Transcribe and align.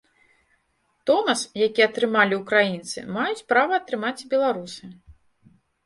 Томас, 1.09 1.41
які 1.65 1.81
атрымалі 1.89 2.41
ўкраінцы, 2.41 2.99
маюць 3.21 3.45
права 3.55 3.73
атрымаць 3.83 4.19
і 4.25 4.35
беларусы. 4.37 4.85